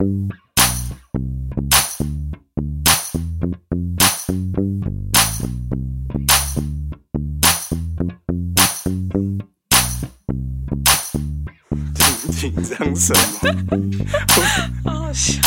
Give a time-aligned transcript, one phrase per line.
[0.00, 0.08] 紧
[12.64, 13.52] 张什么？
[14.90, 15.42] 好好笑。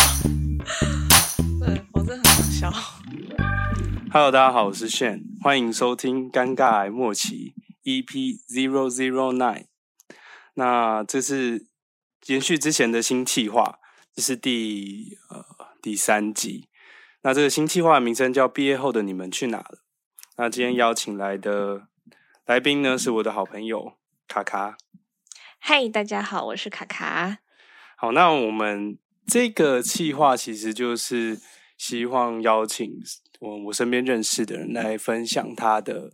[1.59, 2.71] 对，我真的很好笑。
[4.11, 7.55] Hello，大家好，我是 Shane，欢迎收听《尴尬癌末期》
[8.05, 9.65] EP Zero Zero Nine。
[10.53, 11.65] 那这是
[12.27, 13.79] 延续之前的新计划，
[14.15, 15.43] 这是第呃
[15.81, 16.69] 第三集。
[17.23, 19.63] 那这个新计划的名称叫《毕业后的你们去哪了》。
[20.37, 21.87] 那今天邀请来的
[22.45, 23.93] 来宾呢，是我的好朋友
[24.27, 24.77] 卡卡。
[25.57, 27.39] 嗨，大家好，我是卡卡。
[27.95, 31.39] 好，那我们这个计划其实就是
[31.77, 32.87] 希望邀请
[33.39, 36.11] 我我身边认识的人来分享他的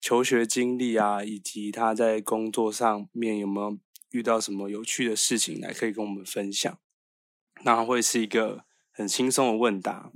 [0.00, 3.78] 求学经历啊，以及他在工作上面有没有
[4.10, 6.78] 遇到什么有趣的事情来可以跟我们分享。
[7.64, 10.10] 那会是一个很轻松的问答。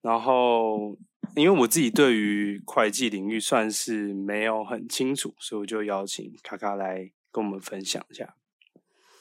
[0.00, 0.96] 然后，
[1.36, 7.12] 因为我自己对于会计领域算是没有很清楚，所以我就邀请卡卡来。
[7.34, 8.36] 跟我们分享一下。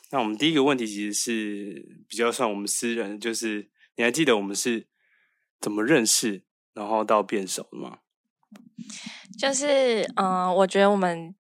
[0.09, 4.85] 那我们第一个问题其实是比较算我们私人，就是你还记得我们是
[5.61, 7.99] 怎么认识，然后到变熟的吗？
[9.39, 11.33] 就是，嗯、我觉得我们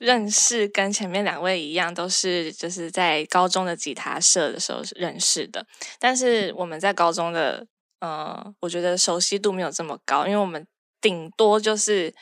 [0.00, 5.66] 认识跟前面两位一样，都是就是在高中的吉他社的时候认识的。
[5.98, 7.66] 但是我们在高中的，
[8.00, 10.66] 呃，我觉得熟悉度没有这么高，因为我们
[11.00, 12.14] 顶多就是，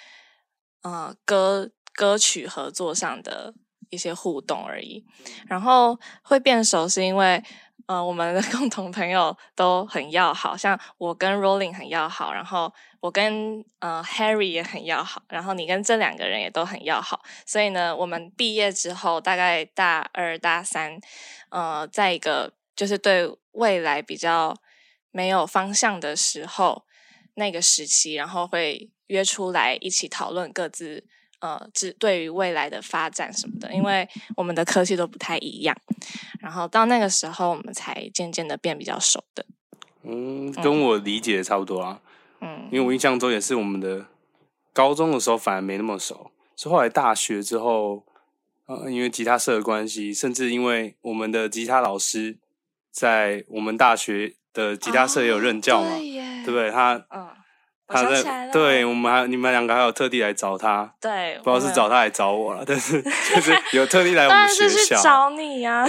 [0.83, 1.71] 呃，歌。
[1.97, 3.55] 歌曲合作上的
[3.89, 5.05] 一些互动而已，
[5.47, 7.41] 然后会变熟是因为，
[7.87, 20.99] 呃，我们的 共同朋友都很要好，像我跟 Rolling 很要好，然后我跟呃 Harry 也很要好，然后你跟这两个人也都很要好，所以呢，我们毕业之后大概大二大三，
[21.51, 24.57] 呃，在一个就是对未来比较
[25.11, 26.85] 没有方向的时候，
[27.35, 31.07] 那个时期，然后会约出来一起讨论各自。
[31.45, 35.77] 呃，只对于未来的发展什么的，因为我们的科系都不太一样，
[36.41, 39.45] 然后到那个时候，我们才渐渐的变比较熟的。
[40.05, 42.01] 嗯，跟我理解的差不多啊。
[42.41, 44.07] 嗯，因为我印象中也是我们的
[44.73, 48.07] 高中的时候反而没那么熟，是后来大学之后，
[48.65, 52.39] 呃，因为吉他社的关系，甚至因为我们的吉他老师
[52.91, 56.71] 在我们大学的吉他社也有任教嘛，哦、对，对不对？
[56.71, 57.29] 他嗯。
[58.03, 65.89] 他在，对，我们还你们两个还有特地来找他，对，不知道是找他来找我了，但是 就是有特地来我们学校，是去找你呀、 啊，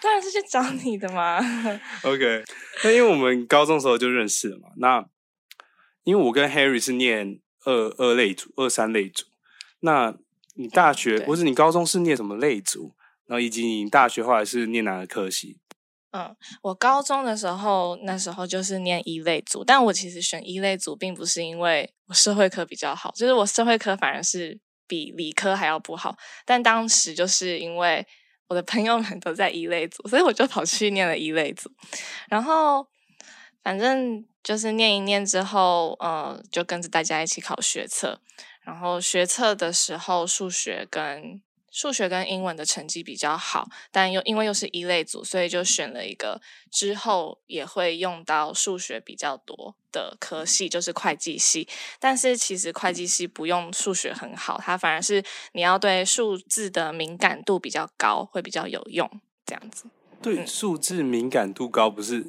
[0.00, 1.38] 当然是去找你的嘛。
[2.02, 2.44] OK，
[2.84, 5.04] 那因为我们高中的时候就认识了嘛，那
[6.04, 9.24] 因为我跟 Harry 是念二二类组、二三类组，
[9.80, 10.14] 那
[10.54, 12.94] 你大学或是你高中是念什么类组？
[13.24, 15.58] 然后以及你大学后来是念哪个科系？
[16.12, 26.16] 嗯，我高中的时候，那时候就是念一类组，但我其实选一类组，并不是因为我社会科比较好，就是我社会科反而是比理科还要不好。
[26.44, 28.06] 但当时就是因为
[28.48, 31.70] 我的朋友们都在一类组，所以我就跑去念了一类组。
[32.28, 32.86] 然后
[33.62, 38.20] 反正就是念一念之后，呃，就跟着大家一起考学测。
[38.60, 41.40] 然后学测的时候，数学跟
[41.72, 46.40] 数学跟英文的成绩比较好，但又因为又是一类组，所以就选了一个
[46.70, 51.66] 之后也会用到数学比较多的科系，就是会计系。
[51.98, 59.10] 但是其实会计系不用数学很好，它反而是你要对数字的敏感度比较高，会比较有用。
[59.46, 59.86] 这样子，
[60.20, 62.24] 对数字敏感度高，不是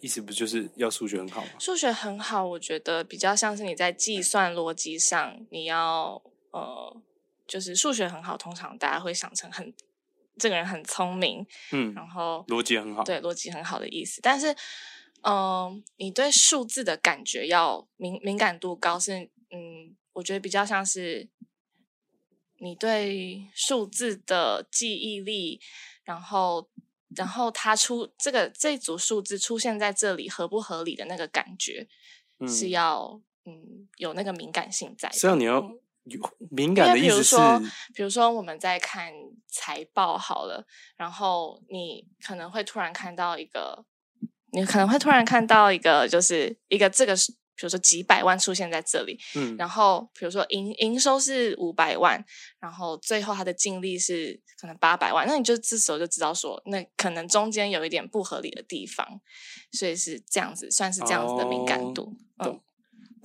[0.00, 1.48] 意思不就是要数学很好吗？
[1.58, 6.22] 数学很好，我觉得比较像是你在计算逻辑上，你要
[6.52, 6.96] 呃。
[7.46, 9.74] 就是数学很好，通常大家会想成很
[10.36, 14.20] 这个人很聪明，嗯，然后逻辑很好，对，逻辑很好的意思。
[14.20, 14.52] 但是，
[15.22, 21.28] 嗯、呃，你对数字的感觉要敏敏感度高是，是嗯，我觉得比较像是
[22.58, 25.60] 你对数字的记忆力，
[26.02, 26.68] 然后
[27.14, 31.86] 然后它出这个这组数字出现在这里合不合理的那个感觉，
[32.40, 35.14] 嗯、是要嗯有那个敏感性在的。
[35.16, 35.70] 这样你要。
[36.04, 36.20] 有
[36.50, 37.62] 敏感的意思是，比如说，
[37.94, 39.12] 比如说我们在看
[39.48, 40.66] 财报好了，
[40.96, 43.84] 然后你可能会突然看到一个，
[44.52, 52.22] 你可能会突然看到一个，就是一个这个是，比如说几百万出现在这里，嗯，然后比如说营营收是五百万，
[52.60, 59.20] 然后最后它的净利是可能八百万，那你就这时候就知道说，那可能中间有一点不合理的地方，
[59.72, 62.60] 所以是这样子，算是这样子的敏感度，哦、嗯。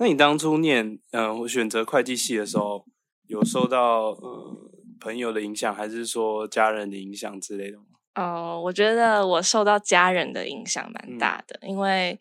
[0.00, 2.86] 那你当初念，嗯、呃，我选择会计系的时候，
[3.26, 4.56] 有受到呃
[4.98, 7.84] 朋友的影响，还是说家人的影响之类的吗？
[8.14, 12.18] 哦，我觉得我受到家人的影响蛮大的，嗯、因为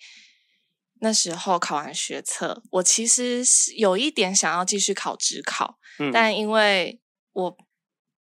[1.00, 7.00] 那时候考完学测，我其实是有一点想要继续考职考，嗯、但因为
[7.32, 7.58] 我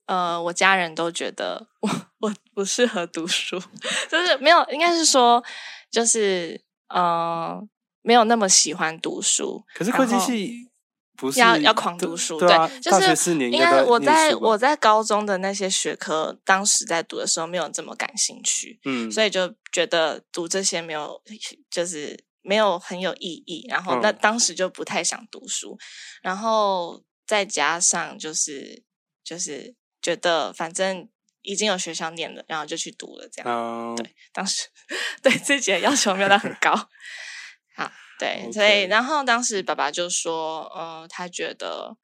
[0.07, 1.91] 呃，我家人都觉得我
[2.29, 3.61] 我不适合读书，
[4.09, 5.43] 就是没有，应该是说
[5.91, 7.61] 就是呃，
[8.09, 9.63] 没有那么喜欢读书。
[9.75, 10.69] 可是会计系。
[11.21, 21.21] 不是要要狂读书，对，啊、对，就是因为我在我在高中的那些学科，当时在读的时候没有这么感兴趣，嗯，所以就觉得读这些没有，
[21.69, 25.83] 就是没有很有意义，然后那当时就不太想读书，嗯、
[26.23, 28.85] 然后再加上就是
[29.25, 31.09] 就是觉得反正
[31.43, 34.69] 已经有学校念了，然后就去读了，这样，嗯、对，当时
[35.21, 36.73] 对自己的要求没有到很高。
[38.19, 38.53] 对，Okay.
[38.53, 41.97] 所以然后当时爸爸就说，呃，他觉得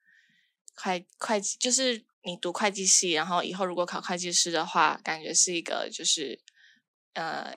[0.76, 6.40] 会会计就是你读会计系，然后以后如果考会计师的话，感觉是一个就是
[7.14, 7.52] 呃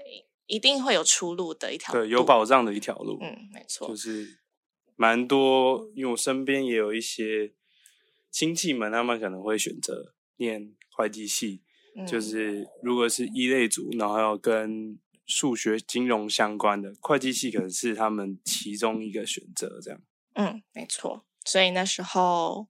[0.47, 3.19] 一定会有出路的一条，对，有保障的一条路。
[3.21, 4.39] 嗯，没错，就是
[4.95, 7.53] 蛮多，因为我身边也有一些
[8.31, 11.61] 亲戚们，他们可能会选择念会计系，
[11.95, 14.99] 嗯、就是如果是一类组，然后要跟。
[15.27, 20.01] 数学、金融相关的会计系可能是他们其中一个选择，这样。
[20.33, 21.25] 嗯，没错。
[21.43, 22.67] 所以那时候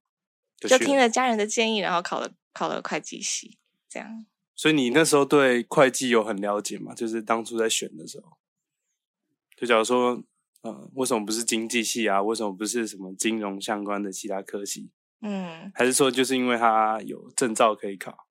[0.58, 4.26] 就听了家人的建议，然后考了考了会计系，这样。
[4.56, 6.96] 所以你那时候对会计有很了解吗？
[6.96, 8.38] 就是当初在选的时候，
[9.56, 10.24] 就假如说，
[10.62, 12.22] 呃，为什么不是经济系啊？
[12.24, 14.90] 为什么不是什么金融相关的其他科系？
[15.22, 18.28] 嗯，还是说就是因为他有证照可以考？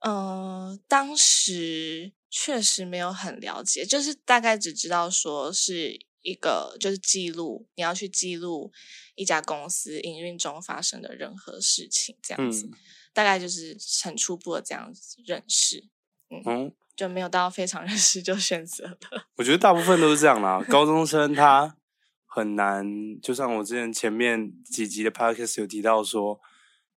[0.00, 2.12] 呃，当时。
[2.30, 8.70] 确实没有很了解，就是大概只知道说是一个，就是记录，你要去记录
[9.14, 12.72] 一家公司营运中发生的任何事情，这样子，嗯、
[13.14, 15.88] 大概就是很初步的这样子认识，
[16.28, 19.28] 嗯，嗯就没有到非常认识就选择了。
[19.36, 21.76] 我觉得大部分都是这样啦，高中生他
[22.26, 22.84] 很难，
[23.22, 26.38] 就像我之前前面几集的 podcast 有提到说，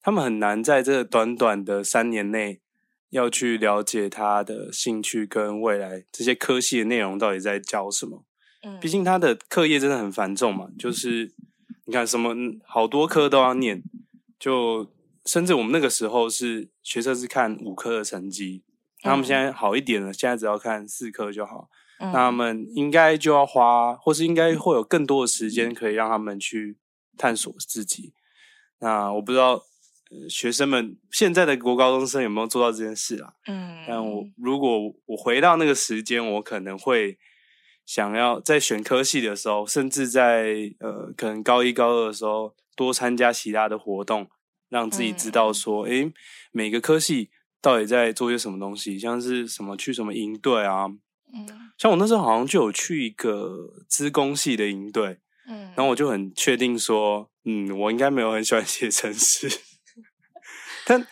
[0.02, 2.62] 他们很难在这短短的三年内。
[3.12, 8.26] 要去了解他的兴趣跟未来这些科系的内容到底在教什么？
[8.64, 11.34] 嗯，毕竟他的课业真的很繁重嘛，就是
[11.86, 12.34] 你看什么
[12.66, 13.84] 好多科都要念，
[14.40, 14.92] 就
[15.26, 18.64] 甚至我们那个时候是学测是看五科的成绩，
[19.04, 21.70] 那他们现在好一点了，现在只要看四科就好。
[22.00, 26.78] 那他们应该就要花，或是应该会有更多的时间可以让他们去
[27.18, 28.14] 探索自己。
[28.80, 29.64] 那我不知道。
[30.30, 33.34] 学生们现在的国高中生有没有做到这件事啊？
[33.48, 37.18] 嗯，但我如果我回到那个时间，我可能会
[37.86, 44.30] 想要在选科系的时候，甚至在呃，可能高一高二的时候多参加其他的活动，
[44.70, 46.12] 让自己知道说，诶、
[46.52, 47.30] 每个科系
[47.62, 50.88] 到底在做些什么东西，像是什么去什么营队啊，
[51.34, 51.48] 嗯，
[51.78, 59.50] 像我那时候好像就有去一个资工系的营队，嗯，然后我就很确定说，嗯，我应该没有很喜欢写程式。
[60.86, 61.08] 但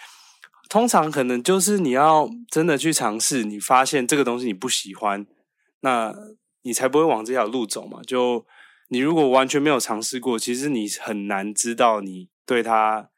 [0.69, 5.25] 通常可能就是你要真的去尝试，你发现这个东西你不喜欢，
[5.80, 6.13] 那
[6.62, 8.01] 你才不会往这条路走嘛。
[8.04, 8.45] 就
[8.89, 13.10] 你如果完全没有尝试过，其实你很难知道你对它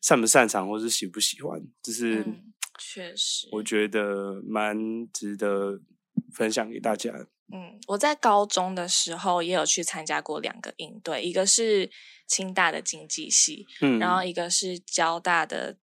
[0.00, 1.60] 擅不擅长，或是喜不喜欢。
[1.82, 2.24] 就是
[2.78, 4.76] 确实，我觉得蛮
[5.12, 5.80] 值得
[6.32, 7.10] 分享给大家。
[7.52, 11.90] 嗯，我在高中的时候也有去参加过两个营队，一个是
[12.28, 15.78] 清大的经济系，嗯，然后一个是交大的。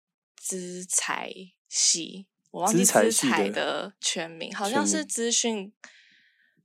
[0.46, 1.34] 资财
[1.68, 5.74] 系，我忘记资财的全名，好像是资讯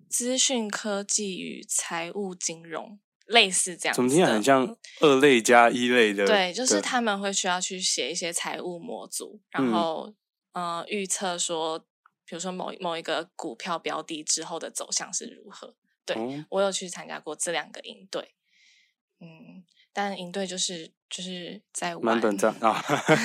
[0.07, 3.97] 资讯科技与财务金融，类似这样子。
[3.97, 6.27] 总听很像二类加一类的。
[6.27, 10.15] 对，就是他们会需要去写一些财务模组，然后、
[10.53, 11.79] 嗯、呃预测说，
[12.27, 15.75] 比如说某某一个股票标的之后的走向是如何。
[16.05, 18.35] 对、嗯、我有去参加过这两个营队，
[19.21, 19.65] 嗯。
[19.93, 22.81] 但营队就是就是在玩，蛮短暂啊，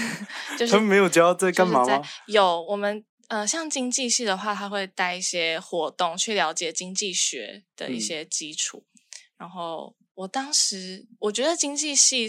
[0.57, 2.01] 就是他们没有教在干嘛吗？
[2.27, 8.86] 有我们呃，像经济系的话，他会带一些活动去了解经济学的一些基础。
[8.88, 9.00] 嗯、
[9.38, 12.27] 然后我当时我觉得经济系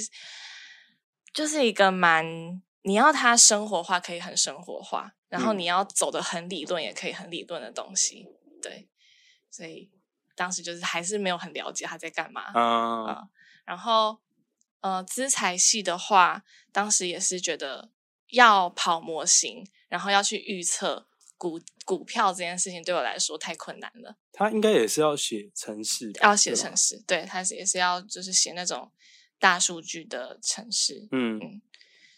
[1.32, 8.26] 就是一个蛮你要它生活化，可以很生活化，然后你要走的很理论，也可以很理论的东西。
[8.62, 8.88] 对，
[9.50, 9.90] 所以
[10.34, 13.28] 当时就是还是没有很了解他在干嘛啊、嗯，
[13.64, 14.20] 然后。
[14.86, 17.90] 呃，资财系的话，当时也是觉得
[18.28, 24.16] 要跑模型，然后要去预测股股票这件事情，对我来说太困难了。
[24.32, 28.92] 他应该也是要写程式，要写程式，对，他是也是要就是写那种
[29.40, 31.60] 大数据的程式，嗯嗯，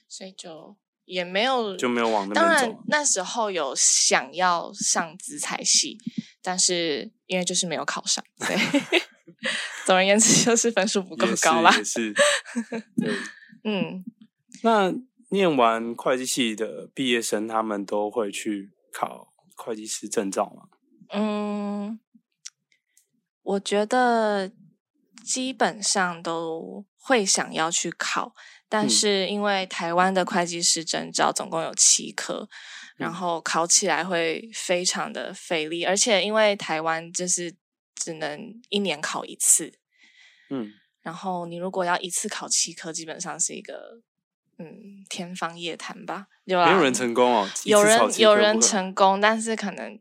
[0.06, 2.42] 所以就也没有就没有往那边走。
[2.44, 5.96] 当然那时候有想要上资材系，
[6.42, 8.22] 但是因为就是没有考上。
[8.38, 8.56] 对，
[9.87, 11.71] 总而言之就是分数不够高啦。
[11.76, 12.14] 也是，是
[13.00, 13.14] 对，
[13.64, 14.04] 嗯。
[14.62, 14.92] 那
[15.30, 20.64] 念完会计系的毕业生，他们都会去考会计师证照吗？
[21.12, 22.00] 嗯，
[23.42, 24.50] 我觉得
[25.25, 28.35] 基本上都会想要去考，
[28.68, 32.49] 但是因为台湾的会计师证照总共有七科，
[32.97, 37.54] 嗯、然后考起来会非常的费力，而且因为台湾就是
[37.98, 39.72] 只能一年考一次，
[40.50, 44.00] 嗯，然后你如果要一次考七科，基本上是一个
[44.58, 50.00] 嗯天方夜谭吧，有没有人成功哦，有人有人成功，但是可能。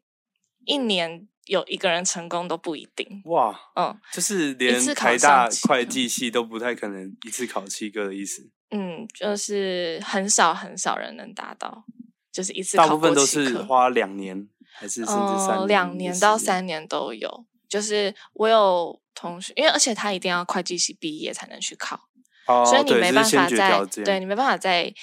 [0.70, 8.50] 一年有一个人成功都不一定哇，嗯，就是连台大会计系都不太可能一次考七个的意思。
[8.72, 11.86] 嗯，就是很少很少人能达到，
[12.34, 12.86] 就是一次考。
[12.86, 17.46] 大部分都是花两年还是甚至三两年到三年都有。
[17.68, 22.00] 就是我有同学，因为而且他一定要会计系毕业才能去考，
[22.48, 24.94] 哦，所以你没办法在对，对你没办法在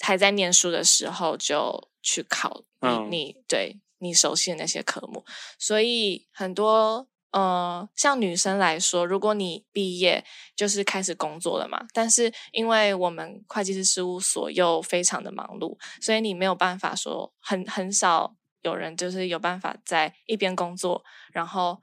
[0.00, 2.62] 还在念书的时候就去考。
[2.80, 3.80] 嗯，你你对。
[4.00, 5.24] 你熟悉的那些科目，
[5.58, 10.24] 所以很多呃，像女生来说，如果你毕业
[10.54, 21.80] 就是开始工作了嘛，但是因为我们会计师事务所又非常的忙碌，所以你没有办法说很很少有人就是有办法在一边工作，然后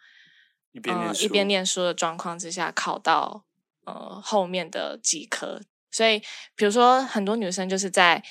[0.75, 3.46] 一边念书，呃，一边念书的状况之下考到
[3.86, 6.20] 呃后面的几科，所以
[6.55, 8.24] 比如说很多女生就是在。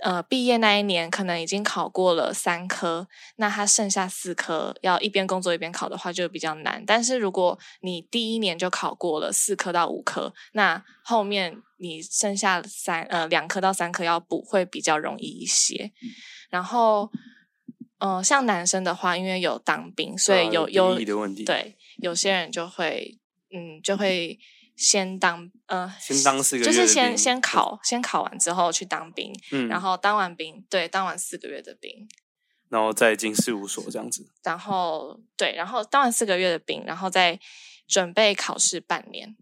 [0.00, 6.84] 呃，毕业那一年可能已经考过了三科，那她剩下四科要一边工作一边考的话就比较难。
[6.86, 15.90] 但是如果你第一年就考过了四科到五科，那后面你剩下三呃两科到三科要补会比较容易一些。
[16.50, 17.10] 然后，
[17.98, 20.98] 呃，像男生的话，因为有当兵，所以有、呃、有
[21.44, 23.18] 对有些人就会
[23.50, 24.38] 嗯就会。
[24.78, 32.06] 先当呃，先当四个月，就是先先考，先考完之后去当兵，嗯，然后当完兵，对，当完四个月的兵，
[32.68, 37.40] 然后再进事务所这样子，然后对，然后当完四个月的兵，然后再
[37.88, 39.34] 准备考试半年，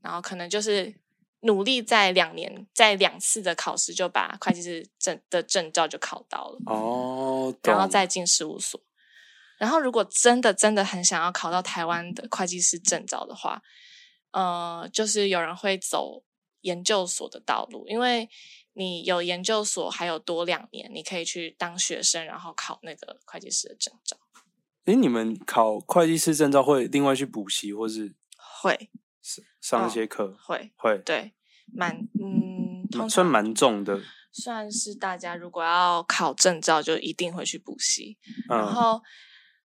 [0.00, 0.94] 然后可能就是
[1.42, 8.80] 努力在两年，在两次的考试就把会计师证的证照就考到了哦，然后再进事务所，
[9.58, 13.62] 然后如果真的真的很想要考到台湾的会计师证照的话。
[14.34, 16.22] 呃，就是有人会走
[16.62, 18.30] 研究所的道路，因为
[18.72, 24.16] 你有研究所，还有多两年，你可以去当学生，然后考那个会计师的证照。
[24.86, 28.14] 诶，你们考会计师证照会另外去补习，或是
[28.62, 28.88] 会
[29.62, 30.24] 上一些课？
[30.24, 31.32] 哦、会会对，
[31.72, 33.98] 蛮嗯，通算蛮重的，
[34.30, 38.18] 算是大家如果要考证照，就一定会去补习。
[38.50, 39.00] 嗯、然后，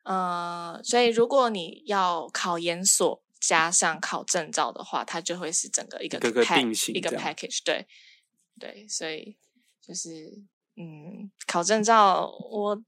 [0.05, 3.21] 呃，所以如果你要考研所。
[3.39, 7.87] 加上考证照的话，它就会是整个一个一个 package，对
[8.59, 9.37] 对，所以
[9.81, 10.43] 就是
[10.75, 12.83] 嗯，考证照我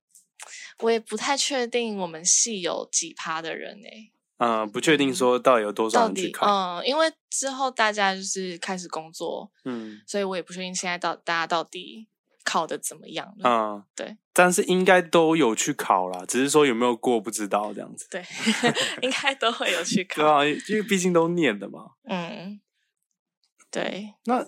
[0.79, 12.09] 我也不太确定我们系有几趴的人哎、欸，嗯，不确定说到底有多少人去考，嗯，因为之后大家就是开始工作，嗯，所以我也不确定现在到大家到底。
[12.45, 13.35] 考的怎么样？
[13.45, 18.07] 嗯，对，但是应该都有去考啦，只是说有没有过不知道这样子。
[18.11, 18.25] 对，
[19.03, 20.23] 应该都会有去考。
[20.23, 21.91] 对啊，因为毕竟都念的嘛。
[22.09, 22.59] 嗯，
[23.71, 24.15] 对。
[24.25, 24.47] 那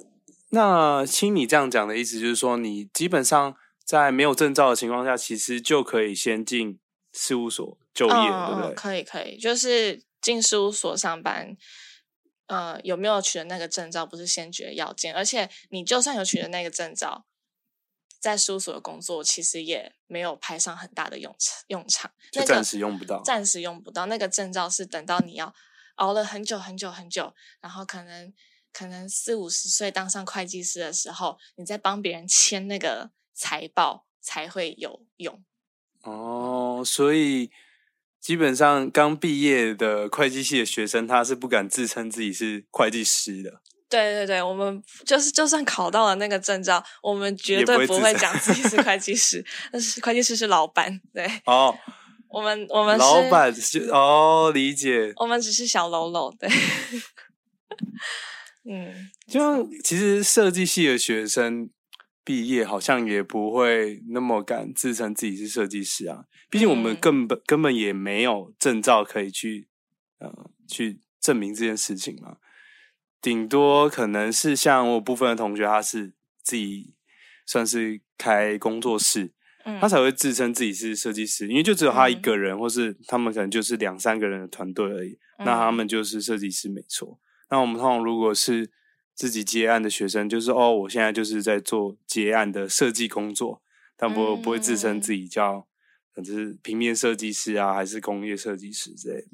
[0.49, 3.54] 那听你这样讲的意思，就是说你基本上
[3.85, 6.78] 在没有证照的情况下，其实就可以先进
[7.12, 8.75] 事务所就业，嗯、对不对？
[8.75, 11.56] 可以，可以，就是进事务所上班。
[12.47, 17.26] 呃，有没有取得那个证照不是先决要件，而且你就算有取得那个证照。
[18.18, 24.04] 在事务所的工作其实也没有派上很大的用场，用场就暂时用不到，暂时用不到。
[24.04, 25.54] 那个证照是等到你要
[25.94, 28.30] 熬了很久很久很久，然后可能
[28.75, 35.42] 可能四五十岁当上会计师的时候，你再帮别人签那个财报才会有用。
[36.02, 37.50] 哦，所以
[38.20, 43.60] 基本上刚毕业的会计系的学生，他是不敢自称自己是会计师的。
[43.88, 51.28] 对对对，我们就是就算考到了那个证照，我们绝对不会讲自己是 会计师，但是会计师是老板，对。
[51.46, 51.76] 哦，
[52.28, 55.12] 我们我们是老板是哦，理解。
[55.16, 56.48] 我们只是小喽喽，对。
[58.70, 61.68] 嗯，就像其实设计系的学生
[62.24, 66.24] 毕业，好像也不会那么敢自称自己是设计师啊。
[66.50, 69.68] 毕竟我们根本、嗯、根本也没有证照可以去
[70.18, 72.36] 呃去证明这件事情嘛。
[73.22, 76.94] 顶多可能是像我部分的同学，他是自己
[77.46, 79.32] 算是开工作室，
[79.64, 87.20] 嗯，他才会自称自己是设计师，因为就只有他一个人，或是他们可能就是两三个人的团队而已，那他们就是设计师没错。
[87.50, 88.70] 那我们通常如果是
[89.20, 93.60] 自己接案的学生，就是哦，我现在就是在做接案的设计工作，
[93.94, 95.68] 但不不会自称自己叫，
[96.14, 99.28] 可能是平面设计师啊，还是工业设计师之类的。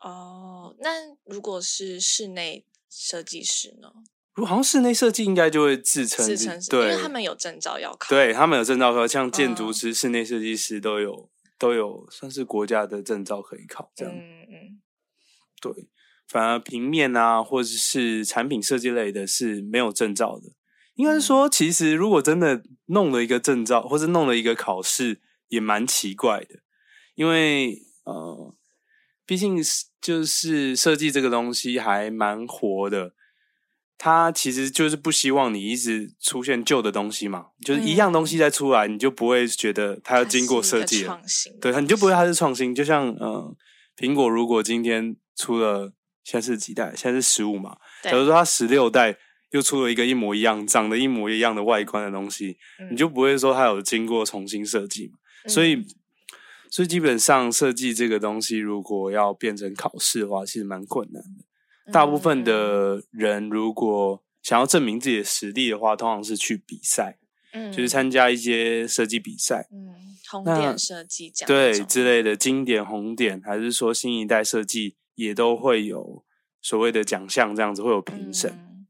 [0.00, 0.90] 哦，那
[1.24, 3.88] 如果是室内设计师呢？
[4.34, 7.90] 如好像室内设计应该就会自称，自称对，因为他们有证照要。
[7.96, 14.82] 考，对他们有证照考，像建筑师、室内设计师都有都有算是国家的证照可以考，这样，嗯嗯，
[15.60, 15.72] 对，
[16.32, 20.50] 反而平面啊或者是产品设计类的是没有证照的。
[20.94, 26.60] 应该是说，其实如果真的弄了一个证照，或是弄了一个考试，也蛮奇怪的，
[27.14, 28.54] 因为呃。
[29.24, 29.56] 毕竟
[30.00, 33.14] 就是设计这个东西还蛮活的，
[33.96, 41.18] 它其实就是不希望你一直出现旧的东西嘛，就是一样东西再出来，你就不会觉得它要经过设计了，
[41.60, 42.74] 对，你就不会它是创新。
[42.74, 43.56] 就像呃，
[43.96, 45.92] 苹果如果今天出了
[46.24, 46.92] 现在是几代？
[46.96, 49.16] 现在是十五嘛，假如说它十六代
[49.50, 52.56] 又出了一个一模一样、长得一模一样的外观的东西，
[52.90, 55.14] 你就不会说它有经过重新设计嘛，
[55.48, 55.86] 所以。
[56.74, 61.92] 所以基本上设计这个东西，如果要变成考试的话，其实蛮困难的。
[61.92, 67.18] 大部分的人如果想要证明自己的实力的话，通常是去比赛，
[67.52, 69.92] 嗯，就是参加一些设计比赛，嗯，
[70.30, 76.24] 红点设计奖，对之类的经典红点，还是说新一代设计也都会有
[76.60, 78.50] 所谓的奖项，这样子会有评审。
[78.50, 78.86] 嗯，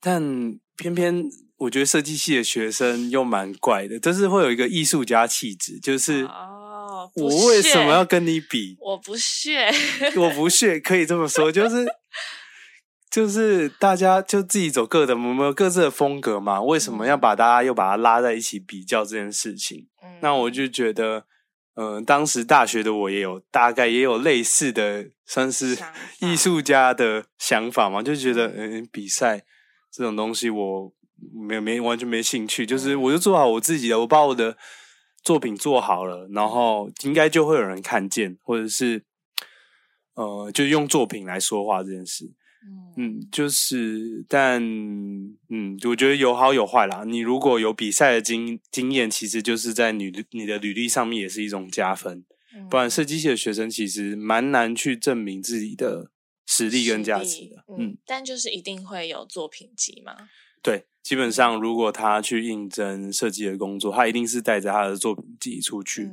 [0.00, 1.24] 但偏偏。
[1.58, 8.76] 我觉得设计系的学生又蛮怪的，就是会有一个艺术家气质，就是哦，我为什么要跟你比？
[8.80, 9.70] 我不屑，
[10.18, 11.86] 我不屑，可以这么说，就是
[13.08, 19.86] 就是大家就自己走各的，我们有各自的风格嘛，为什么要把大家又把它拉在一起比较这件事情？
[20.02, 21.24] 嗯，那我就觉得，
[21.74, 25.78] 嗯、呃，当时大学的我也有大概也有类似的，算是
[26.20, 29.44] 艺术家的想法嘛，就觉得嗯、呃，比赛
[29.90, 30.92] 这种东西我。
[31.32, 34.58] 没有没完全没兴趣，就是我就做好我自己的，我把我的
[35.22, 39.04] 作品做好了，然后应该就会有人看见，或者是
[40.14, 42.30] 呃，就用作品来说话这件事。
[42.96, 44.62] 嗯，就是但
[45.48, 47.04] 嗯，我觉得有好有坏啦。
[47.04, 52.24] 你如果有比赛的经经验，其实就是在你的你的履历上面也是一种加分。
[52.70, 56.10] 不然设计系的学生其实蛮难去证明自己的
[56.46, 57.64] 实力跟价值的。
[57.68, 60.14] 嗯，嗯，但就是一定会有作品集嘛。
[60.62, 60.86] 对。
[61.04, 66.08] 基本上，如果他去应征设计的工作，他一定是带着他的作品集出去。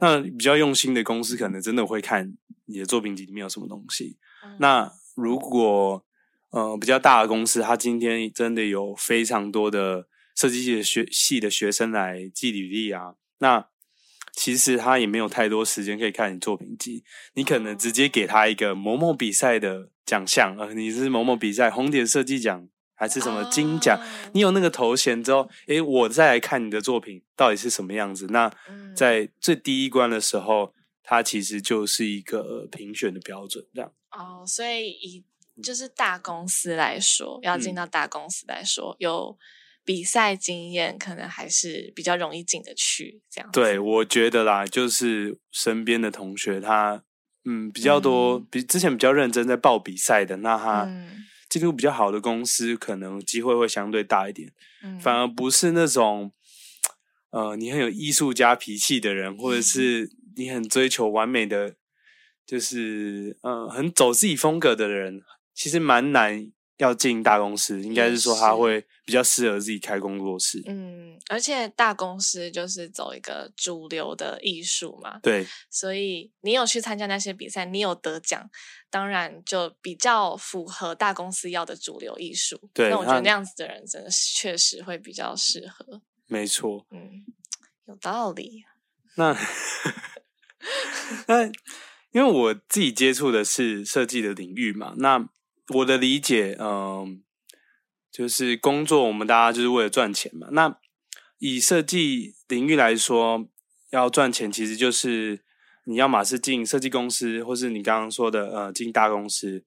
[0.00, 2.32] 那比较用心的公司，可能真的会看
[2.66, 4.16] 你的作品集里面有什么东西。
[4.44, 6.04] 嗯、那如果
[6.50, 13.66] 呃比较大的公司，他今天真的有非常多的设计系的学系的学生来寄履历啊，那
[14.32, 17.02] 其实他也没有太多时间可以看你作品集。
[17.34, 22.68] 你可能直接给他一个某某比赛的奖项，呃，你是某某比赛红点设计奖。
[23.00, 24.30] 还是什么金奖？Oh.
[24.34, 28.26] 你有那个头衔之后，诶，我再来看你的作品到底是什么样子。
[28.30, 28.50] 那
[28.92, 30.74] 在最第一关的时候，
[31.08, 33.90] 它其实就是一个评选的标准，这样。
[34.10, 35.24] 哦，oh, 所以以
[35.62, 39.38] 就是大公司来说，要进到大公司来说，嗯、有
[39.86, 43.22] 比赛经验，可能还是比较容易进得去。
[43.30, 43.50] 这样。
[43.50, 47.02] 对，我觉得啦，就是身边的同学他，
[47.46, 50.82] 嗯，比较多，比之前比较认真在报比赛的，那他。
[50.84, 54.52] 嗯进入比较好的公司，可能机会会相对大一点。
[54.82, 56.30] 嗯，反而不是那种，
[57.30, 61.74] 呃，你很有艺术家脾气的人，或者是你很追求完美的，
[62.46, 65.20] 就是呃，很走自己风格的人，
[65.52, 66.50] 其实蛮难。
[66.78, 70.62] 要进大公司，应该是说他会比较适合自己开工作室。
[70.66, 75.18] 嗯，而且大公司就是走一个主流的艺术嘛。
[75.18, 78.48] 对，所以你有去参加那些比赛，你有得奖，
[78.90, 82.70] 当然就比较符合大公司要的主流艺术。
[82.72, 86.00] 对，那我觉得那样子的人真的确实会比较适合。
[86.28, 86.86] 没错。
[86.92, 87.26] 嗯，
[87.88, 88.62] 有道理。
[89.16, 89.36] 那
[91.28, 91.46] 那
[92.12, 95.28] 因为我自己接触的是设计的领域嘛，那。
[95.74, 97.08] 我的理解，嗯、呃，
[98.10, 100.48] 就是工作，我们大家就是为了赚钱嘛。
[100.52, 100.78] 那
[101.36, 103.46] 以设计领域来说，
[103.90, 105.44] 要赚钱，其实就是
[105.84, 109.62] 你要么是进设计公司，或是你刚刚说的，呃，进大公司，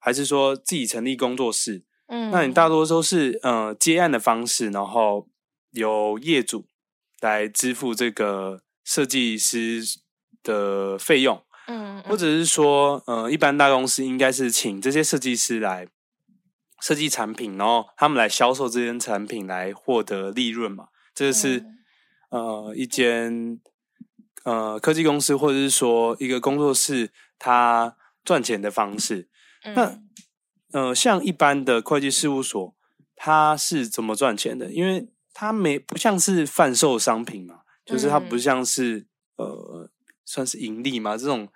[0.00, 1.84] 还是说自己成立工作室。
[2.08, 5.28] 嗯，那你大多都是呃接案的方式，然后
[5.70, 6.66] 由业主
[7.20, 9.80] 来支付这个设计师
[10.44, 11.42] 的费用。
[11.66, 15.88] 嗯，或者是说，呃，一般大公司应该是请这些设计师来
[16.82, 20.88] 设计产品，然后他们来销售这件产品来获得利润嘛。
[21.14, 21.60] 这是、
[22.28, 23.58] 嗯、呃一间
[24.44, 29.30] 呃科技公司或者是说一个工作室它赚钱的方式。
[29.62, 29.98] 嗯、那
[30.78, 32.74] 呃像一般的会计事务所，
[33.16, 34.70] 它是怎么赚钱的？
[34.70, 39.06] 因为它没不像是贩售商品嘛，就是它不像是、
[39.38, 39.90] 嗯、呃
[40.24, 41.48] 算是盈利嘛这种。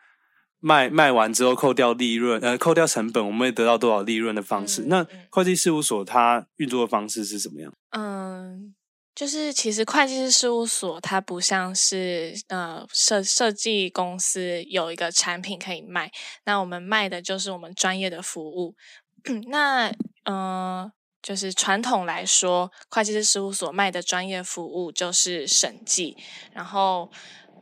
[0.60, 4.82] 卖卖完之后扣掉利润，呃，扣掉成本，我们会得到多少利润的方式？
[4.82, 7.72] 嗯、那会计事务所它运作的方式是什么样？
[7.90, 8.74] 嗯，
[9.14, 16.10] 就是其实会计师事务所它不像是呃设设计公司有一个产品可以卖，
[16.44, 18.74] 那我们卖的就是我们专业的服务。
[19.46, 19.86] 那
[20.24, 26.16] 嗯、呃，就是传统来说，会计师事务所卖的专业服务就是审计，
[26.52, 27.08] 然后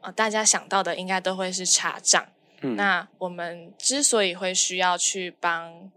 [0.02, 2.26] 呃，大家想到的应该都会是查账。
[2.62, 5.90] 嗯那我们之所以会需要去帮，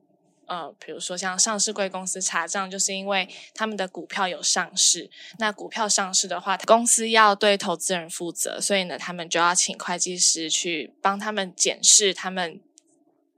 [0.46, 5.10] 呃，比如说像上市贵公司查账，就是因为他们的股票有上市。
[5.38, 12.60] 那股票上市的话，公司要对投资人负责，所以呢，他们就要请会计师去帮他们检视他们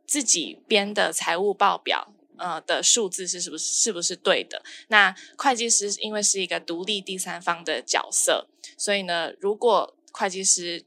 [0.07, 4.63] 自己编的财务报表，呃的数字是是不是是不是对的。
[4.87, 8.47] 那会计师因为是一个独立第三方的角色，
[8.77, 10.83] 所以呢，如果会计师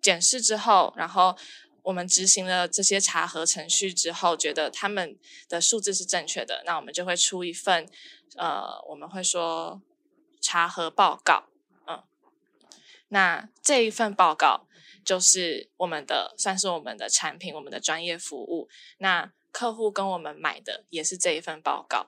[0.00, 1.36] 检视之后，然后
[1.82, 5.16] 我们执行了这些查核程序之后，觉得他们
[5.48, 7.86] 的数字是正确的，那我们就会出一份，
[8.36, 9.80] 呃，我们会说
[10.40, 11.44] 查核报告，
[11.86, 12.02] 嗯，
[13.08, 14.66] 那这一份报告
[15.04, 18.68] 就是我们的，算是我们的产品，我们的专业服务。
[18.98, 22.06] 那客户跟我们买的也是这一份报告，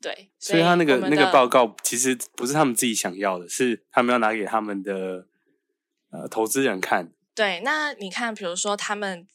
[0.00, 0.30] 对。
[0.38, 5.26] 所以他那个那个报告其实不是他们自己想要的，是他们要拿给他们的
[6.10, 7.12] 呃投资人看。
[7.34, 9.26] 对，那你看，比如说他们，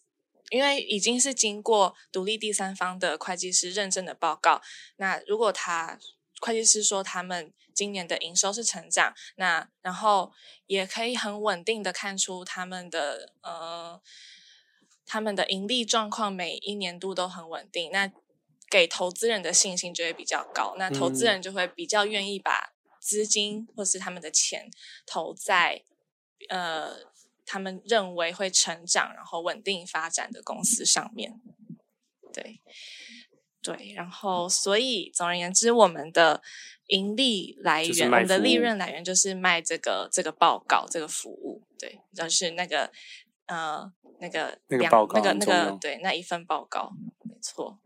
[0.50, 4.62] 因为已经是经过独立第三方的会计师认证的报告，
[4.98, 5.98] 那如果他
[6.42, 10.32] 会计师说他们今年的营收是成长，那然后
[10.68, 14.00] 也可以很稳定的看出他们的呃
[15.06, 18.12] 他们的盈利状况每一年度都很稳定，那
[18.70, 24.70] 给投资人的信心就会比较高，那投资人就会比较愿意把资金或是他们的钱
[25.06, 25.84] 投在
[26.50, 27.14] 呃。
[27.48, 31.40] 他们认为会成长，然后稳定发展的公司上面，
[32.34, 32.60] 对，
[33.62, 36.42] 对，然后所以总而言之，我们的
[36.88, 42.92] 盈利来源，我们的利润来源就是卖这个这个报告这个服务，对，就是那个
[43.46, 46.94] 呃那个那个报告那个那个对那一份报告，
[47.26, 47.80] 没错。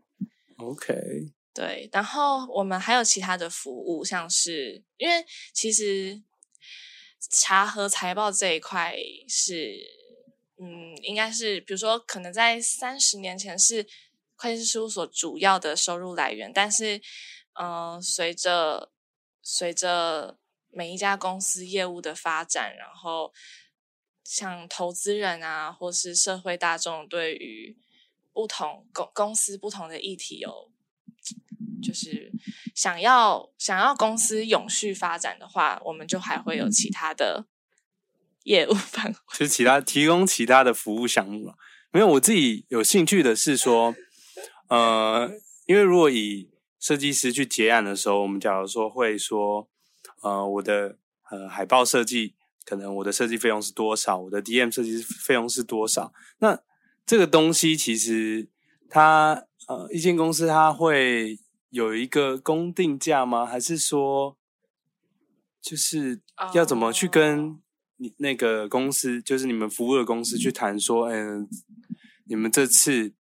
[0.56, 0.94] OK，
[1.52, 6.22] 对，然后我们还有其他的服务，像是因为其实。
[7.28, 8.96] 查核财报这一块
[9.28, 9.78] 是，
[10.56, 13.86] 嗯，应该是，比如说，可能在三十年前是
[14.36, 17.00] 会计师事务所主要的收入来源，但是，
[17.60, 18.90] 嗯、随着
[19.42, 20.38] 随着
[20.70, 23.32] 每一家公司业务的发展，然后
[24.24, 27.76] 像投资人啊，或是社会大众对于
[28.32, 30.70] 不同公公司不同的议题有。
[31.80, 32.32] 就是
[32.74, 37.46] 想要想要公司永续发展的话，我们就还会有其他的
[38.44, 41.54] 业务范围， 就是其他提供其他的服务项目了。
[41.92, 43.94] 没有，我自己有兴趣的是说，
[44.68, 45.30] 呃，
[45.66, 49.68] 因为如果以设计师去结案的时候，我们假如说会说，
[50.22, 50.96] 呃，我的
[51.30, 56.60] 呃海报设计，可能我的设计费用是多少，我的 DM 设计费用是多少，那
[57.04, 58.48] 这个东西其实
[58.88, 61.38] 它呃一间公司它会。
[61.70, 63.46] 有一个公定价吗？
[63.46, 64.36] 还是说，
[65.62, 66.20] 就是
[66.52, 67.60] 要怎么去跟
[67.96, 69.24] 你那个公司，oh.
[69.24, 71.48] 就是你们服务的公司去谈说，嗯，
[72.24, 73.14] 你们这次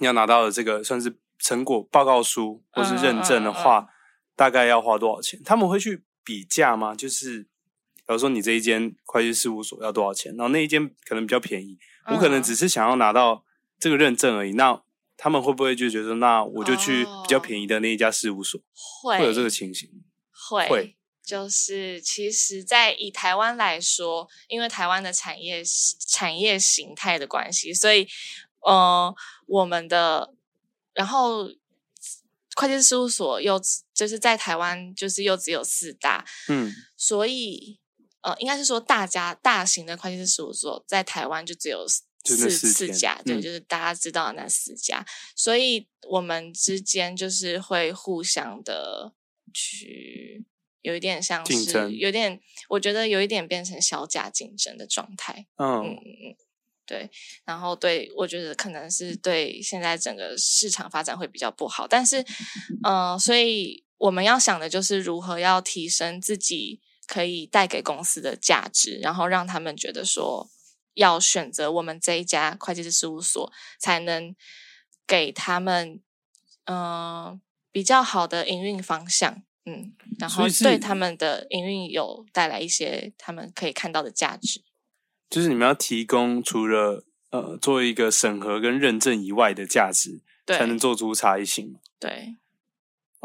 [0.00, 3.90] 要拿到的这个算是成果报告书或是认证的话，uh, uh, uh, uh.
[4.34, 5.40] 大概要花多少钱？
[5.44, 6.94] 他们会去比价吗？
[6.94, 7.48] 就是，比
[8.08, 12.14] 如说你这一间会计事务所要多少钱，然后那一间可能比较便宜，uh.
[12.14, 13.44] 我可能只是想要拿到
[13.78, 14.52] 这个认证而已。
[14.52, 14.82] 那
[15.20, 18.60] 他们会不会就觉得，那我就去比较便宜的那一家事务所？
[19.02, 19.90] 会，会有这个情形？
[20.48, 25.64] 会，会就是其实，在以台湾来说，因为台湾的产业
[26.06, 28.06] 产业形态的关系，所以，
[28.60, 29.12] 呃，
[29.48, 30.32] 我们的
[30.94, 31.48] 然后
[32.54, 33.60] 会计师事务所又
[33.92, 37.80] 就是在台湾就是又只有四大，嗯，所以
[38.20, 41.84] 呃，应该是说大家大型的会计师事务所在台湾就只有。
[42.36, 49.12] 四四家，对，就是大家知道那四家，嗯，所以我们之间就是会互相的
[49.52, 50.44] 去，
[50.82, 55.46] 有一点像是，有点，我觉得有一点变成小家竞争的状态。
[55.56, 55.94] 嗯嗯。
[55.94, 56.36] 嗯，
[56.86, 57.10] 对，
[57.44, 62.22] 然后对，我觉得可能是对现在整个市场发展会比较不好，但是，
[62.82, 70.48] 嗯、呃，所以我们要想的就是如何要提升自己可以带给公司的价值，然后让他们觉得说
[70.98, 74.34] 要选择我们这一家会计师事务所，才能
[75.06, 76.00] 给他们
[76.64, 84.62] 嗯、呃、比较好的营运方向，嗯，然后对他们的营运有带来一些他们可以看到的价值。
[85.30, 91.80] 就是你们要提供除了呃做一个审核跟认证以外的价值，才能做出差异性嘛？
[92.00, 92.36] 对，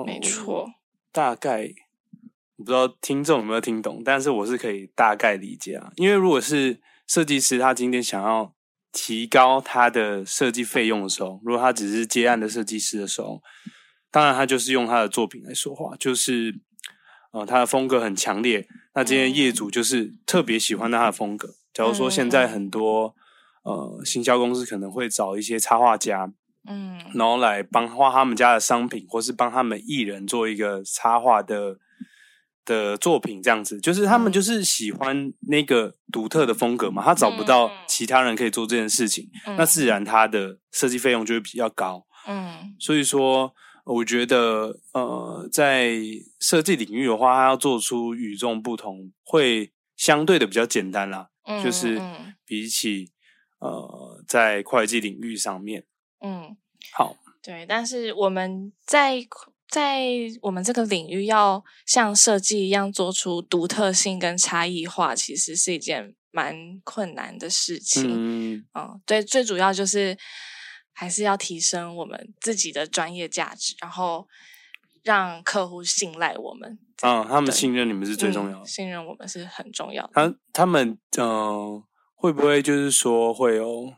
[0.05, 0.69] 没错。
[1.11, 1.73] 大概
[2.57, 5.91] 我不知道听众有没有听懂，但是我是可以大概理解啊。
[5.95, 8.53] 因为如果是设计师，他今天想要
[8.91, 13.41] 提高他的设计费用的时候，如果他只是接案的设计师的时候，
[14.11, 16.61] 当然他就是用他的作品来说话，就是
[17.31, 21.55] 呃他的风格很强烈，那今天业主就是特别喜欢他的风格。
[21.73, 23.15] 假如说现在很多、
[23.63, 26.31] 嗯、呃行销公司可能会找一些插画家，
[26.67, 31.79] 嗯，然后来帮画他们家的商品，或是帮他们艺人做一个插画的
[32.65, 43.53] 的作品，这样子，就是他们就是喜欢那个独特的风格嘛，他找不到其他人可以做这件事情，嗯、那自然他的设计费用就会比较高，嗯，所以说
[43.85, 45.97] 我觉得呃在
[46.39, 51.29] 设计领域的话，他要做出与众不同，会相对的比较简单啦。
[51.45, 52.01] 嗯就是
[52.45, 53.11] 比起、
[53.59, 55.83] 嗯、呃，在会计领域上面，
[56.21, 56.55] 嗯，
[56.93, 59.17] 好，对，但是我们在
[59.73, 60.03] 在
[60.43, 68.05] 我们这个领域要像设计一样做出独特性跟差异化，其实是一件蛮困难的事情。
[68.07, 70.15] 嗯，嗯，对，最主要就是
[70.91, 74.27] 还是要提升我们自己的专业价值，然后
[75.01, 76.77] 让客户信赖我们。
[77.01, 80.11] 嗯，他们信任你们是最重要的，嗯、信任我们是很重要的。
[80.13, 81.83] 他他们嗯、呃，
[82.13, 83.91] 会不会就是说会有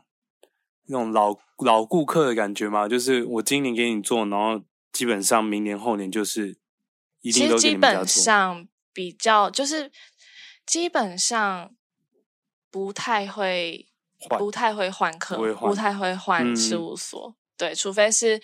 [0.86, 2.88] 那种老老顾客的感觉吗？
[2.88, 4.64] 就是我今年给你做，然后
[4.96, 6.56] 基本上明年后年就是
[7.20, 8.04] 一定都给你们家做。
[8.04, 9.90] 基本上比较就是
[10.64, 11.74] 基本上
[12.70, 13.88] 不太会
[14.38, 18.40] 不太会换客户，不太会换事务所，嗯、对，除非是。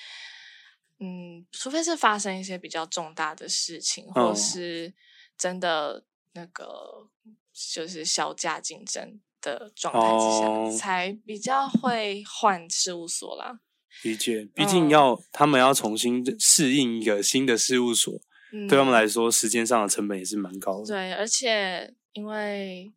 [1.04, 4.94] 嗯，除非是发生一些比较重大的事情，哦、或是
[5.36, 7.08] 真的那个
[7.52, 13.58] 就是小价竞争的状态之下，哦、才比较会换事务所啦。
[14.02, 18.20] 理解，毕竟要、嗯、他们要重新适应一个新的事务所，
[18.52, 20.86] 嗯、对他们来说，时间上的成本也是蛮高的。
[20.86, 22.92] 对，而且因为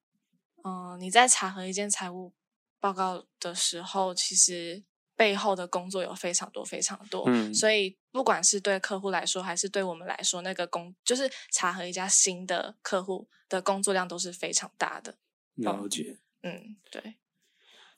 [0.64, 2.34] 嗯、呃，你在查核一件财务
[2.80, 4.84] 报告的时候，其实。
[5.18, 15.16] 背后的工作有非常多非常多，嗯，所以不管是对客户来说，还是对我们来说，那个工就是查核一家新的客户的工作量都是非常大的。
[15.54, 17.16] 了解，嗯，对。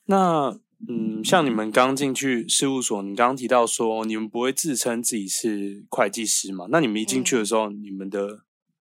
[0.08, 6.66] 那嗯，像你们刚进去事务所，你刚刚提到说你们不会自称自己是会计师嘛？
[6.70, 8.40] 那你们一进去的时候，嗯、你们的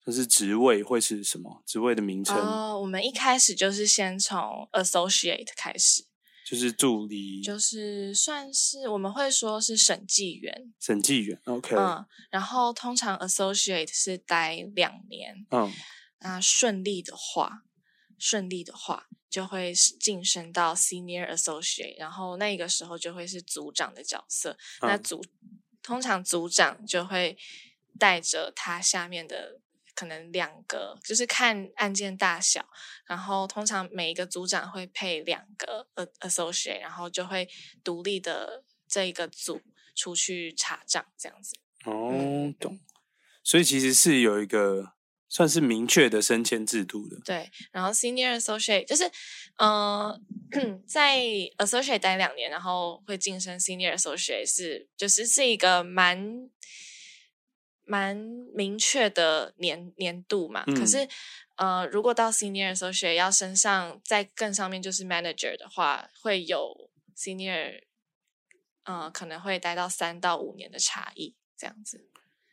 [0.04, 1.62] 就是职位会是什么？
[1.66, 2.36] 职位的名称？
[2.36, 6.04] 哦，我们一开始就是先从 associate 开始。
[6.44, 15.72] 就是助理，就是算是我们会说是审计员，审计员，OK，嗯，然后通常 associate 是待两年，嗯，
[16.20, 17.62] 那顺利的话，
[18.22, 25.20] 顺利的话就会晋升到 senior associate，然后那个时候就会是组长的角色，嗯、那组
[25.82, 27.36] 通常组长就会
[27.98, 29.58] 带着他下面的。
[29.94, 32.66] 可能两个，就是看案件大小，
[33.04, 35.86] 然后通常每一个组长会配两个
[36.20, 37.46] associate，然后就会
[37.84, 39.60] 独立的这一个组
[39.94, 41.54] 出去查账，这样子。
[41.84, 42.80] 哦，懂。
[43.44, 44.94] 所以其实是有一个
[45.32, 47.18] 算是明确的升迁制度的。
[47.24, 49.10] 对，然后 senior associate 就是，
[49.56, 50.20] 呃，
[50.86, 51.20] 在
[51.56, 56.50] associate 待两年，然后会晋升 senior associate 是，就是是一个蛮。
[57.84, 58.16] 蛮
[58.54, 61.06] 明确的年年度嘛，嗯、可是
[61.56, 67.82] 呃，如果到 senior associate 要升上在更上面就是 manager 的话，会有 senior，
[68.84, 72.06] 呃，可能会待到三到五年的差异这样子。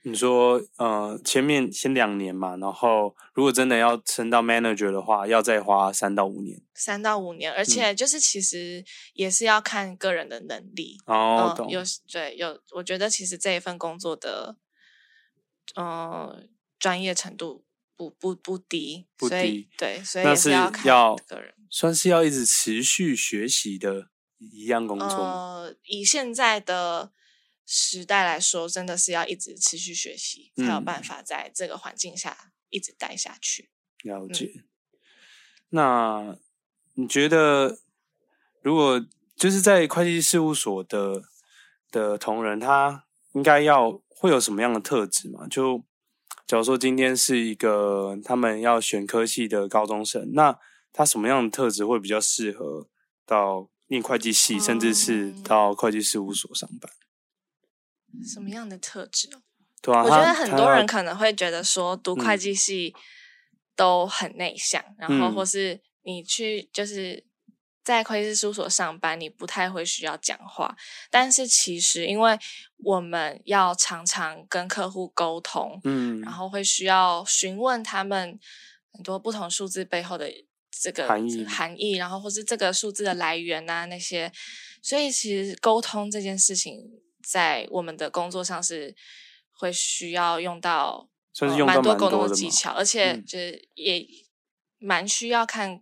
[0.03, 6.62] 你说呃，前面先两年嘛，然后如果真的要升到 manager 的话，要再花三到五年。
[6.73, 8.83] 三到五年，而且就是其实
[9.13, 11.81] 也是要看个人的能力哦，呃、有
[12.12, 14.57] 对有，我觉得其实这一份工作的。
[15.75, 16.45] 呃，
[16.79, 17.63] 专业程度
[17.95, 20.83] 不不不低，不低，所以对，所以也是要看
[21.27, 24.07] 个人，算是要一直持续学习的
[24.39, 25.07] 一样工作。
[25.07, 27.12] 呃，以现在的
[27.71, 33.69] 时代来说，真的是要一直持续学习，嗯、才有办法在这个环境下一直待下去。
[34.01, 34.51] 了解。
[34.55, 34.63] 嗯、
[35.69, 36.38] 那
[36.95, 37.77] 你觉得
[38.63, 39.05] 如果
[39.36, 41.21] 就是在会计事务所的
[41.91, 45.47] 的同仁，他应该要会有什么样的特质嘛？
[45.47, 45.84] 就
[46.47, 50.58] 假如说今天是一个他们要选科系的高中生，那
[50.91, 52.89] 他什么样的特质会比较适合
[53.27, 56.91] 到念会计系，甚至是到会计事务所上班？
[58.24, 59.30] 什么样的特质？
[59.82, 62.93] 对啊，我觉得很多人可能会觉得说，读会计系
[63.78, 67.24] 都很内向，嗯、然后或是你去就是
[67.82, 70.76] 在会计师事务所上班，你不太会需要讲话。
[71.10, 72.38] 但是其实，因为
[72.84, 78.38] 我们要常常跟客户沟通，嗯，然后会需要询问他们
[78.91, 80.30] 很多不同数字背后的
[80.69, 84.30] 这个含义，含义，然后或是这个数字的来源啊那些，
[84.82, 87.00] 所以其实沟通这件事情。
[87.29, 88.95] 在我们的工作上是
[89.51, 93.21] 会需要用到，算是用到蛮多沟通的技巧，而且？
[93.21, 94.03] 就是也
[94.79, 95.79] 蛮需要看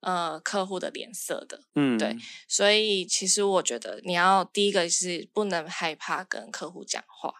[0.00, 2.16] 呃客户的脸色的，嗯，对，
[2.48, 7.32] 所以其实我觉得你要第一个是不能害怕跟客户讲话，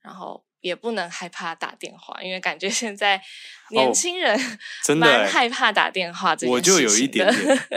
[0.00, 3.22] 然后也不能害怕打电话，因为感觉现在
[3.70, 7.68] 年轻人、哦、真的蛮害怕打电话这件事情，我就有一点点，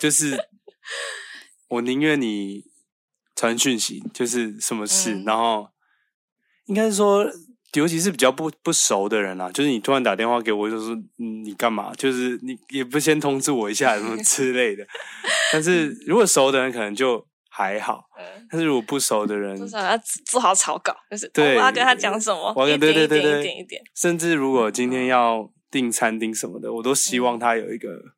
[0.00, 0.48] 就是
[1.68, 2.74] 我宁愿你。
[3.36, 5.68] 传讯息就是什么事，嗯、然后
[6.64, 7.30] 应该是说，
[7.74, 11.92] 尤其是比较不不熟的人啊，就是你突然打电话给我，就说嗯，你干嘛？
[11.94, 14.86] 就是你也不先通知我一下什么 之类的。
[15.52, 23.82] 但是如果熟的人可能就还好，嗯、但是如果不熟的人，至少要做好草稿，就是对，我要跟他讲什么，我要对对对对，一点一点一点。
[23.94, 28.15] 甚至如果今天要订餐厅什么的，我都希望他有一个。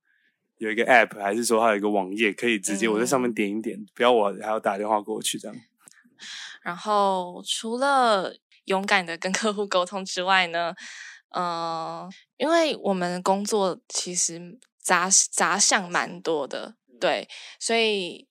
[0.59, 5.57] 有一个 app，还是说它有一个网页，可以直接我在上面点一点，嗯、不要我还要打电话过去这样。
[6.63, 10.75] 然后除了勇敢的跟客户沟通之外呢，
[11.31, 11.43] 嗯、
[12.03, 17.29] 呃，因为我们工作其实杂杂项蛮多的，对，
[17.61, 18.27] 所以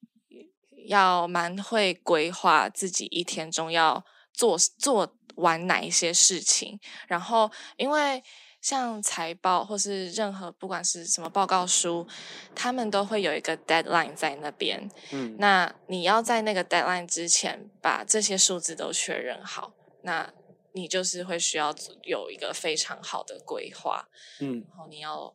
[0.87, 8.23] 要蛮会规划自己一天中要做做完哪一些事情，然后因为。
[8.67, 12.05] 像财报或是任何不管是什么报告书，
[12.53, 14.91] 他们都会有一个 deadline 在那边。
[15.13, 20.33] 嗯，那你要在那个 deadline 之前把这些数字都确认好，那
[20.73, 24.09] 你就是会需要有一个非常好的规划。
[24.41, 25.33] 嗯，然后你要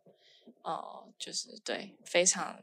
[0.60, 2.60] 呃，就是对非常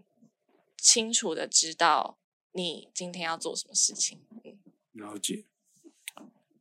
[0.78, 2.20] 清楚的知道
[2.52, 4.22] 你今天要做什么事情。
[4.44, 4.60] 嗯，
[4.92, 5.46] 了解。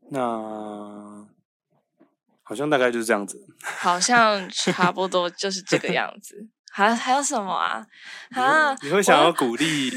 [0.08, 1.28] 那。
[2.48, 6.48] 好像大概就是这样子， 好像差不多就是这个样子。
[6.70, 7.84] 还还有什么啊？
[8.30, 9.90] 啊，你会想要鼓励？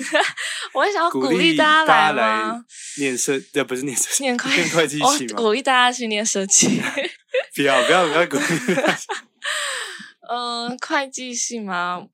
[0.73, 2.65] 我会想要鼓励大家来吗？
[2.97, 5.35] 念设，呃，不是念设计，念会念会计系吗？
[5.37, 6.81] 鼓励大家去念设计。
[7.55, 8.43] 不要不要不要鼓励。
[10.29, 12.07] 嗯，会计系吗？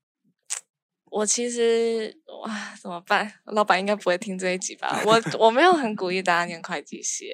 [1.10, 3.32] 我其实哇，怎么办？
[3.46, 5.00] 老板应该不会听这一集吧？
[5.04, 7.30] 我我没有很鼓励大家念会计系。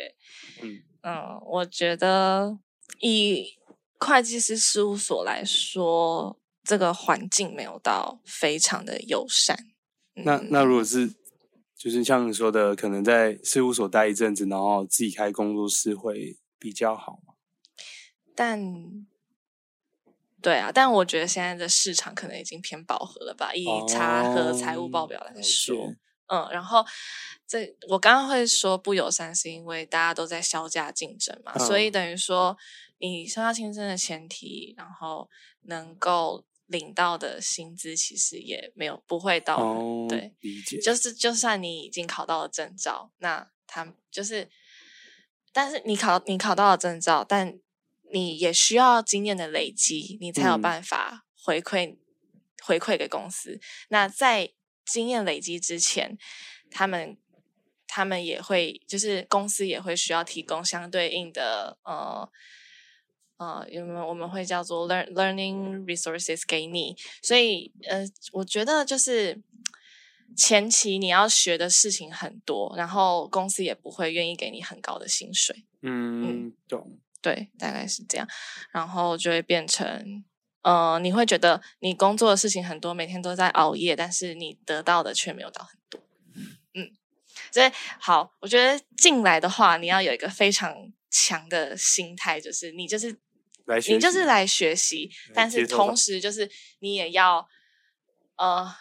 [0.63, 2.59] 嗯嗯，我觉得。
[3.01, 3.59] 以
[3.99, 9.57] 会计师事务所来说，这个环境没有到非常的友善。
[10.15, 11.15] 那那如果是，
[11.77, 17.35] 就是像你说的，可能在事务所待一阵子，然后自己开工作室会比较好吗？
[18.35, 19.07] 但，
[20.41, 23.55] 对啊，但我觉得现在的市场可能已经偏饱和了吧？
[23.55, 25.95] 以查核财务报表来说，
[26.29, 26.85] 哦、嗯，然后。
[27.47, 32.57] 这我刚刚会说不友善，是因为大家都在削价竞争嘛，嗯、所以等于说
[32.99, 35.29] 你收到签证的前提，然后
[35.63, 44.49] 能够领到的薪资其实也没有不会到，哦、对，理解，就是就算你已经考到了证照，那他就是，
[45.53, 47.59] 但是你考你考到了证照，但
[48.13, 51.99] 你也需要经验的累积，你才有办法回馈、嗯、
[52.63, 53.61] 回馈给公司。
[53.89, 54.53] 那在
[54.87, 56.17] 经验累积之前，
[56.71, 57.19] 他们。
[57.87, 62.29] 他们也会，就是公司也会需要提供相对应的，呃，
[63.37, 69.41] 呃，有没有我们会叫做 learn learning resources 给你，所以，呃，我觉得就是
[70.37, 75.65] 前期你要学的事情很多，然后公司也不会愿意给你很高的薪水。
[75.83, 76.99] 嗯，懂、嗯。
[77.21, 78.29] 对，大概是这样，
[78.71, 80.23] 然后就会变成，
[80.63, 86.01] 呃，你会觉得你工作的事情很多，每天都在熬夜，但是你得到的却没有到很多。
[86.75, 86.91] 嗯
[87.51, 93.17] 所以好，我觉得进来的话，你要有一个非常强的心态，就是你就是
[93.67, 96.51] 来学习，你就是来学习，但是同时就是
[96.81, 97.49] 你也要
[98.37, 98.75] 呃，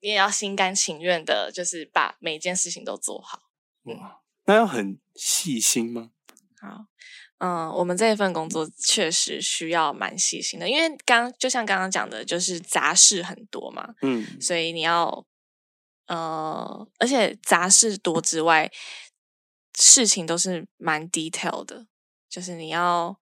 [0.00, 3.44] 你也要心甘情愿的，就是把每件事情都做好。
[3.84, 6.10] 哇，那要很细心吗？
[6.60, 6.86] 好，
[7.38, 15.24] 嗯、呃，我们这一份工作确实需要蛮细心的，因为刚就像刚刚讲的，就是杂事很多嘛，嗯，所以你要。
[16.06, 18.68] 呃，而且杂事多之外，
[19.80, 21.86] 事情都是蛮 detail 的，
[22.28, 23.16] 就是你要，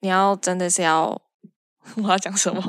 [0.00, 1.20] 你要真的是要，
[1.96, 2.62] 我要讲什么？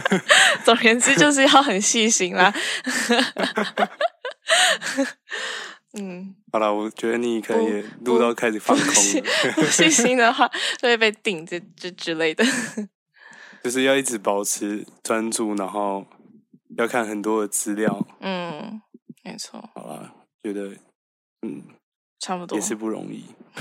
[0.64, 2.52] 总而言之，就是要很细心啦。
[5.94, 8.92] 嗯，好了，我觉得你可以录到开始放空了。
[9.54, 10.46] 不细心的话，
[10.76, 12.44] 就会被顶这这之类的。
[13.64, 16.06] 就是要一直保持专注，然后
[16.76, 18.06] 要看很多的资料。
[18.20, 18.82] 嗯，
[19.22, 19.70] 没错。
[19.74, 20.76] 好了，觉得
[21.42, 21.64] 嗯，
[22.18, 23.24] 差不多也是不容易。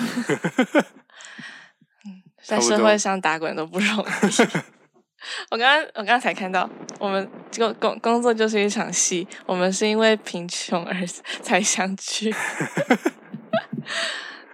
[2.06, 4.04] 嗯，在社会上打滚都不容易。
[5.50, 10.94] 我刚刚我刚刚才看到，我们这个工工作就是一场戏，我们是因为贫穷而
[11.42, 12.34] 才相聚。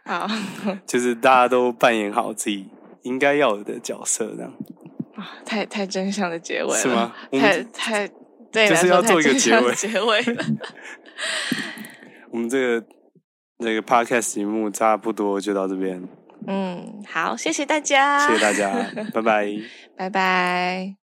[0.06, 0.28] 好，
[0.88, 2.70] 就是大家都扮演好自己
[3.04, 4.54] 应该要有的角色，这样。
[5.16, 7.14] 啊，太太真相的结尾了，是吗？
[7.32, 8.10] 太太
[8.52, 10.46] 对，就是要做一个结尾，结尾了。
[12.32, 12.88] 我们这个
[13.58, 16.02] 那个 podcast 节目差不多就到这边。
[16.48, 18.74] 嗯，好，谢谢大家，谢谢大家，
[19.14, 19.48] 拜拜，
[19.96, 21.03] 拜拜。